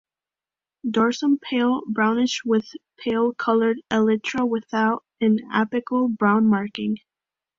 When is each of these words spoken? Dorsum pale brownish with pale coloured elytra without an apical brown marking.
Dorsum 0.83 1.37
pale 1.39 1.83
brownish 1.87 2.43
with 2.43 2.67
pale 2.97 3.35
coloured 3.35 3.79
elytra 3.91 4.43
without 4.49 5.03
an 5.19 5.37
apical 5.53 6.09
brown 6.09 6.47
marking. 6.47 6.97